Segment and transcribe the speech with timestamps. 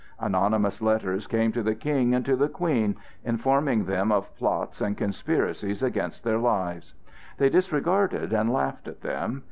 [0.19, 4.97] Anonymous letters came to the King and to the Queen informing them of plots and
[4.97, 6.95] conspiracies against their lives;
[7.37, 9.39] they disregarded and laughed at them.